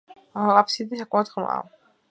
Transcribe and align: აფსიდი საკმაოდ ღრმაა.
აფსიდი 0.45 1.03
საკმაოდ 1.03 1.33
ღრმაა. 1.37 1.63